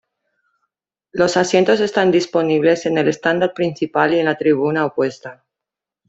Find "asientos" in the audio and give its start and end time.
1.37-1.79